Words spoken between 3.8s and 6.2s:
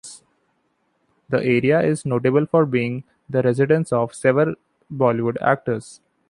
of several Bollywood actors.